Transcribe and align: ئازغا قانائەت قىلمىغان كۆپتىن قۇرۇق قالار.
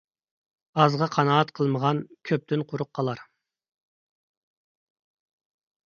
ئازغا 0.83 1.07
قانائەت 1.15 1.51
قىلمىغان 1.59 2.01
كۆپتىن 2.31 2.65
قۇرۇق 2.73 2.91
قالار. 3.01 3.25